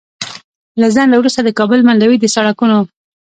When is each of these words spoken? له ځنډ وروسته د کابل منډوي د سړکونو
له 0.81 0.87
ځنډ 0.95 1.11
وروسته 1.15 1.41
د 1.43 1.49
کابل 1.59 1.79
منډوي 1.87 2.17
د 2.19 2.25
سړکونو 2.35 2.77